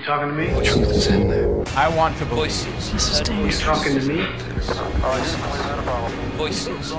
You 0.00 0.06
talking 0.06 0.28
to 0.28 0.34
me? 0.34 0.46
The 0.46 0.62
truth 0.62 0.90
is 0.92 1.06
in 1.08 1.28
there. 1.28 1.62
I 1.76 1.94
want 1.94 2.16
to 2.18 2.24
voices. 2.24 3.28
You 3.28 3.52
talking 3.52 4.00
to 4.00 4.06
me? 4.06 4.24
Voices. 6.38 6.94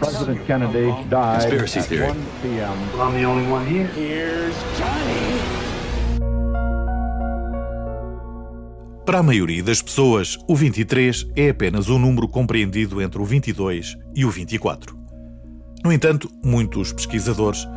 President 0.00 0.44
Kennedy 0.44 0.90
died 1.08 1.42
Conspiracy 1.42 1.78
at 1.78 1.86
theory. 1.86 2.08
1 2.08 2.26
p.m. 2.42 2.92
Well, 2.92 3.02
I'm 3.02 3.14
the 3.14 3.22
only 3.22 3.48
one 3.48 3.64
here. 3.64 3.86
Para 9.04 9.20
a 9.20 9.22
maioria 9.22 9.62
das 9.62 9.80
pessoas, 9.80 10.36
o 10.48 10.56
23 10.56 11.28
é 11.36 11.50
apenas 11.50 11.88
um 11.88 11.96
número 12.00 12.26
compreendido 12.26 13.00
entre 13.00 13.22
o 13.22 13.24
22 13.24 13.96
e 14.16 14.24
o 14.24 14.30
24. 14.32 14.98
No 15.84 15.92
entanto, 15.92 16.28
muitos 16.42 16.92
pesquisadores 16.92 17.68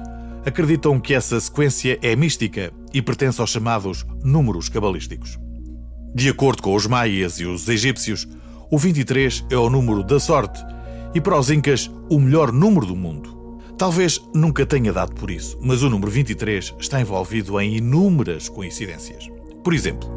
acreditam 0.50 1.00
que 1.00 1.14
essa 1.14 1.40
sequência 1.40 1.98
é 2.02 2.16
mística 2.16 2.74
e 2.94 3.02
pertence 3.02 3.40
aos 3.40 3.52
chamados 3.52 4.06
números 4.24 4.68
cabalísticos. 4.68 5.40
De 6.14 6.28
acordo 6.28 6.62
com 6.62 6.76
os 6.76 6.88
maias 6.88 7.40
e 7.40 7.46
os 7.46 7.70
egípcios, 7.70 8.28
o 8.70 8.78
23 8.78 9.46
é 9.50 9.56
o 9.56 9.70
número 9.70 10.04
da 10.04 10.20
sorte 10.20 10.60
e 11.14 11.21
para 11.21 11.40
os 11.40 11.50
incas 11.50 11.90
o 12.10 12.20
melhor 12.20 12.52
número 12.52 12.86
do 12.88 12.96
mundo. 12.96 13.62
Talvez 13.78 14.20
nunca 14.34 14.66
tenha 14.66 14.92
dado 14.92 15.14
por 15.16 15.32
isso, 15.32 15.57
mas 15.62 15.84
o 15.84 15.90
número 15.90 16.12
23 16.12 16.76
está 16.79 17.00
envolvido 17.00 17.60
em 17.62 17.78
inúmeras 17.78 18.50
coincidências. 18.50 19.29
Por 19.64 19.74
exemplo, 19.74 20.10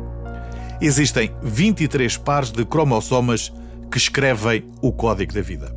existem 0.80 1.30
23 1.42 2.16
pares 2.16 2.50
de 2.50 2.64
cromossomas 2.64 3.52
que 3.90 3.98
escrevem 3.98 4.64
o 4.80 4.92
código 4.92 5.32
da 5.32 5.42
vida. 5.42 5.72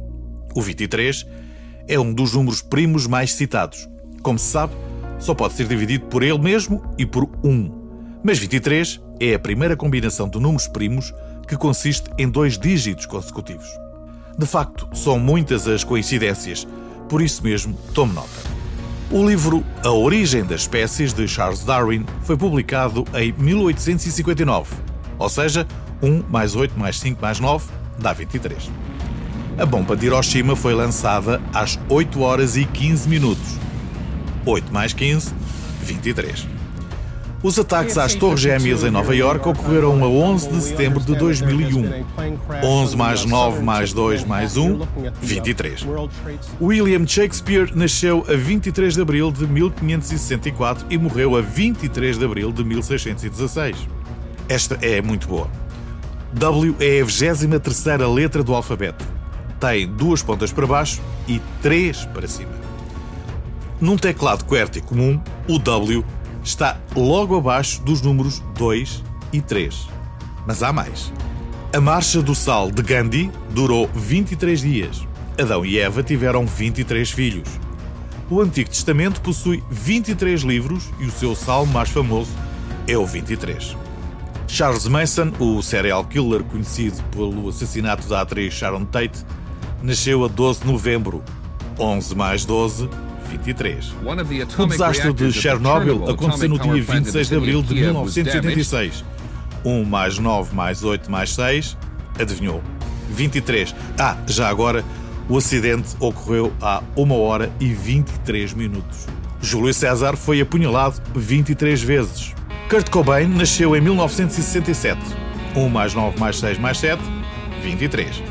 O 0.55 0.61
23 0.61 1.27
é 1.87 1.99
um 1.99 2.13
dos 2.13 2.33
números 2.33 2.61
primos 2.61 3.05
mais 3.05 3.33
citados. 3.33 3.87
Como 4.25 4.39
se 4.39 4.47
sabe, 4.47 4.73
só 5.19 5.35
pode 5.35 5.53
ser 5.53 5.67
dividido 5.67 6.07
por 6.07 6.23
ele 6.23 6.39
mesmo 6.39 6.81
e 6.97 7.05
por 7.05 7.29
1. 7.43 8.19
Mas 8.23 8.39
23 8.39 8.99
é 9.19 9.35
a 9.35 9.39
primeira 9.39 9.77
combinação 9.77 10.27
de 10.27 10.39
números 10.39 10.67
primos 10.67 11.13
que 11.47 11.55
consiste 11.55 12.09
em 12.17 12.27
dois 12.27 12.57
dígitos 12.57 13.05
consecutivos. 13.05 13.67
De 14.35 14.47
facto, 14.47 14.89
são 14.93 15.19
muitas 15.19 15.67
as 15.67 15.83
coincidências, 15.83 16.67
por 17.07 17.21
isso 17.21 17.43
mesmo, 17.43 17.77
tome 17.93 18.13
nota. 18.13 18.27
O 19.11 19.23
livro 19.23 19.63
A 19.83 19.91
Origem 19.91 20.43
das 20.43 20.61
Espécies, 20.61 21.13
de 21.13 21.27
Charles 21.27 21.63
Darwin, 21.63 22.03
foi 22.23 22.35
publicado 22.35 23.05
em 23.13 23.31
1859, 23.31 24.73
ou 25.19 25.29
seja, 25.29 25.67
1 26.01 26.23
mais 26.27 26.55
8 26.55 26.79
mais 26.79 26.97
5 26.97 27.21
mais 27.21 27.39
9 27.39 27.67
dá 27.99 28.11
23. 28.11 28.71
A 29.59 29.67
bomba 29.67 29.95
de 29.95 30.07
Hiroshima 30.07 30.55
foi 30.55 30.73
lançada 30.73 31.39
às 31.53 31.79
8 31.87 32.19
horas 32.21 32.57
e 32.57 32.65
15 32.65 33.07
minutos. 33.07 33.64
8 34.45 34.71
mais 34.71 34.93
15, 34.93 35.33
23. 35.81 36.47
Os 37.41 37.59
ataques 37.59 37.97
às 37.97 38.15
Torres 38.15 38.39
Gêmeas 38.39 38.83
em 38.83 38.89
Nova 38.89 39.15
Iorque 39.15 39.47
ocorreram 39.47 40.03
a 40.03 40.07
11 40.07 40.49
de 40.49 40.61
setembro 40.61 40.99
de 40.99 41.15
2001. 41.15 42.05
11 42.63 42.97
mais 42.97 43.23
9 43.23 43.61
mais 43.61 43.93
2 43.93 44.23
mais 44.25 44.57
1, 44.57 44.79
23. 45.21 45.85
William 46.59 47.05
Shakespeare 47.05 47.71
nasceu 47.75 48.25
a 48.27 48.33
23 48.35 48.95
de 48.95 49.01
abril 49.01 49.31
de 49.31 49.45
1564 49.45 50.87
e 50.89 50.97
morreu 50.97 51.35
a 51.35 51.41
23 51.41 52.17
de 52.17 52.25
abril 52.25 52.51
de 52.51 52.63
1616. 52.63 53.77
Esta 54.49 54.79
é 54.81 55.01
muito 55.01 55.27
boa. 55.27 55.47
W 56.33 56.75
é 56.79 57.01
a 57.01 57.05
23 57.05 57.99
letra 58.13 58.43
do 58.43 58.55
alfabeto. 58.55 59.05
Tem 59.59 59.87
duas 59.87 60.21
pontas 60.23 60.51
para 60.51 60.65
baixo 60.65 61.01
e 61.27 61.39
três 61.61 62.05
para 62.05 62.27
cima. 62.27 62.74
Num 63.79 63.97
teclado 63.97 64.45
QWERTY 64.45 64.81
comum, 64.81 65.21
o 65.49 65.59
W 65.59 66.03
está 66.41 66.79
logo 66.95 67.37
abaixo 67.37 67.81
dos 67.81 68.01
números 68.01 68.41
2 68.57 69.03
e 69.33 69.41
3. 69.41 69.87
Mas 70.47 70.63
há 70.63 70.71
mais. 70.71 71.11
A 71.75 71.81
Marcha 71.81 72.21
do 72.21 72.33
Sal 72.33 72.71
de 72.71 72.81
Gandhi 72.81 73.29
durou 73.49 73.89
23 73.93 74.61
dias. 74.61 75.05
Adão 75.37 75.65
e 75.65 75.77
Eva 75.77 76.01
tiveram 76.01 76.45
23 76.45 77.11
filhos. 77.11 77.49
O 78.29 78.39
Antigo 78.39 78.69
Testamento 78.69 79.19
possui 79.19 79.61
23 79.69 80.41
livros 80.43 80.89
e 80.97 81.05
o 81.05 81.11
seu 81.11 81.35
salmo 81.35 81.73
mais 81.73 81.89
famoso 81.89 82.31
é 82.87 82.97
o 82.97 83.05
23. 83.05 83.75
Charles 84.47 84.87
Manson, 84.87 85.33
o 85.37 85.61
serial 85.61 86.05
killer 86.05 86.43
conhecido 86.45 87.03
pelo 87.11 87.49
assassinato 87.49 88.07
da 88.07 88.21
atriz 88.21 88.53
Sharon 88.53 88.85
Tate, 88.85 89.25
nasceu 89.83 90.23
a 90.23 90.29
12 90.29 90.61
de 90.61 90.67
novembro. 90.67 91.21
11 91.77 92.15
mais 92.15 92.45
12, 92.45 92.89
23. 93.37 93.93
O 94.57 94.65
desastre 94.65 95.13
de 95.13 95.31
Chernobyl 95.31 96.09
aconteceu 96.09 96.49
no 96.49 96.59
dia 96.59 96.81
26 96.81 97.29
de 97.29 97.35
abril 97.35 97.61
de 97.61 97.75
1986. 97.75 99.03
1 99.63 99.83
mais 99.83 100.19
9 100.19 100.55
mais 100.55 100.83
8 100.83 101.09
mais 101.09 101.33
6, 101.33 101.77
adivinhou? 102.19 102.61
23. 103.09 103.75
Ah, 103.97 104.17
já 104.27 104.47
agora, 104.47 104.83
o 105.27 105.37
acidente 105.37 105.95
ocorreu 105.99 106.53
há 106.61 106.83
1 106.95 107.11
hora 107.11 107.51
e 107.59 107.73
23 107.73 108.53
minutos. 108.53 109.07
Júlio 109.41 109.73
César 109.73 110.15
foi 110.15 110.41
apunhalado 110.41 111.01
23 111.15 111.81
vezes. 111.81 112.33
Kurt 112.69 112.89
Cobain 112.89 113.27
nasceu 113.27 113.75
em 113.75 113.81
1967. 113.81 114.99
1 115.55 115.69
mais 115.69 115.93
9 115.93 116.19
mais 116.19 116.37
6 116.39 116.57
mais 116.57 116.77
7, 116.77 117.01
23. 117.61 118.23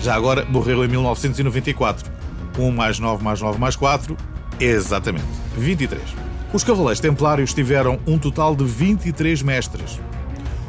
Já 0.00 0.14
agora 0.14 0.44
morreu 0.44 0.84
em 0.84 0.88
1994. 0.88 2.10
1 2.58 2.70
mais 2.70 2.98
9 2.98 3.22
mais 3.22 3.40
9 3.40 3.58
mais 3.58 3.76
4, 3.76 4.16
exatamente, 4.60 5.26
23. 5.56 6.02
Os 6.52 6.62
Cavaleiros 6.62 7.00
Templários 7.00 7.54
tiveram 7.54 7.98
um 8.06 8.18
total 8.18 8.54
de 8.54 8.64
23 8.64 9.42
mestres. 9.42 9.98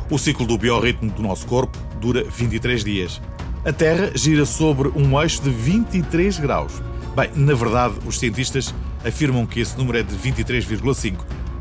O 0.10 0.18
ciclo 0.18 0.46
do 0.46 0.58
biorritmo 0.58 1.12
do 1.12 1.22
nosso 1.22 1.46
corpo 1.46 1.78
dura 2.00 2.24
23 2.24 2.84
dias. 2.84 3.22
A 3.66 3.72
Terra 3.72 4.12
gira 4.16 4.46
sobre 4.46 4.90
um 4.90 5.20
eixo 5.22 5.42
de 5.42 5.50
23 5.50 6.40
graus. 6.40 6.82
Bem, 7.16 7.30
na 7.36 7.54
verdade, 7.54 7.96
os 8.06 8.20
cientistas 8.20 8.74
afirmam 9.06 9.46
que 9.46 9.60
esse 9.60 9.78
número 9.78 9.98
é 9.98 10.04
de 10.04 10.16
23,5, 10.16 11.18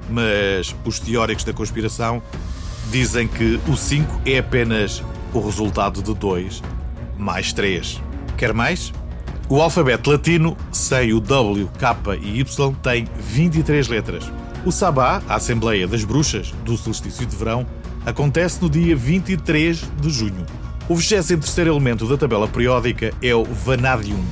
mas 0.08 0.74
os 0.84 0.98
teóricos 1.00 1.44
da 1.44 1.52
conspiração 1.52 2.22
dizem 2.90 3.26
que 3.28 3.60
o 3.68 3.76
5 3.76 4.22
é 4.26 4.38
apenas 4.38 5.02
o 5.32 5.40
resultado 5.40 6.02
de 6.02 6.14
2 6.14 6.62
mais 7.18 7.52
3. 7.52 8.00
Quer 8.36 8.52
mais? 8.52 8.92
O 9.52 9.60
alfabeto 9.60 10.10
latino, 10.10 10.56
sem 10.72 11.12
o 11.12 11.20
W, 11.20 11.68
K 11.78 11.94
e 12.22 12.40
Y, 12.40 12.74
tem 12.82 13.06
23 13.18 13.86
letras. 13.86 14.32
O 14.64 14.72
Sabá, 14.72 15.22
a 15.28 15.34
Assembleia 15.34 15.86
das 15.86 16.04
Bruxas, 16.04 16.54
do 16.64 16.74
solstício 16.74 17.26
de 17.26 17.36
verão, 17.36 17.66
acontece 18.06 18.62
no 18.62 18.70
dia 18.70 18.96
23 18.96 19.90
de 20.00 20.08
junho. 20.08 20.46
O 20.88 20.96
23 20.96 21.68
elemento 21.68 22.08
da 22.08 22.16
tabela 22.16 22.48
periódica 22.48 23.12
é 23.20 23.34
o 23.34 23.44
Vanadium. 23.44 24.24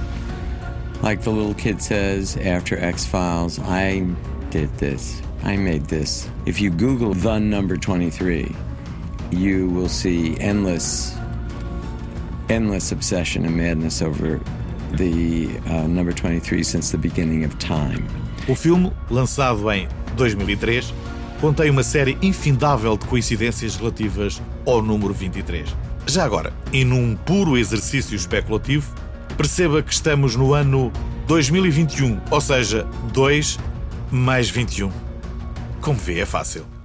like 1.02 1.22
the 1.22 1.30
little 1.30 1.54
kid 1.54 1.82
says 1.82 2.36
after 2.36 2.78
X 2.78 3.06
Files, 3.06 3.58
I 3.58 4.06
did 4.50 4.76
this. 4.78 5.22
I 5.42 5.56
made 5.56 5.86
this. 5.86 6.28
If 6.46 6.60
you 6.60 6.70
Google 6.70 7.14
the 7.14 7.38
number 7.38 7.76
23, 7.76 8.54
you 9.30 9.68
will 9.68 9.88
see 9.88 10.36
endless, 10.40 11.14
endless 12.48 12.92
obsession 12.92 13.44
and 13.44 13.56
madness 13.56 14.02
over 14.02 14.40
the 14.92 15.58
uh, 15.66 15.86
number 15.86 16.12
23 16.12 16.62
since 16.62 16.90
the 16.90 16.98
beginning 16.98 17.44
of 17.44 17.56
time. 17.58 18.06
O 18.48 18.54
filme, 18.54 18.92
lançado 19.10 19.70
em 19.70 19.88
2003, 20.16 20.92
contém 21.40 21.70
uma 21.70 21.82
série 21.82 22.16
infindável 22.22 22.96
de 22.96 23.06
coincidências 23.06 23.76
relativas 23.76 24.40
ao 24.64 24.80
número 24.80 25.12
23. 25.12 25.74
Já 26.06 26.24
agora, 26.24 26.52
e 26.72 26.84
num 26.84 27.16
puro 27.16 27.58
exercício 27.58 28.14
especulativo, 28.14 28.94
perceba 29.36 29.82
que 29.82 29.92
estamos 29.92 30.34
no 30.34 30.54
ano 30.54 30.92
2021, 31.26 32.20
ou 32.30 32.40
seja, 32.40 32.86
2 33.12 33.58
mais 34.10 34.48
21. 34.48 34.90
Como 35.80 35.98
vê, 35.98 36.20
é 36.20 36.26
fácil. 36.26 36.75